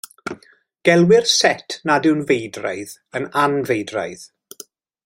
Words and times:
Gelwir 0.89 1.27
set 1.33 1.77
nad 1.91 2.09
yw'n 2.13 2.25
feidraidd 2.33 2.95
yn 3.21 3.31
anfeidraidd. 3.45 4.27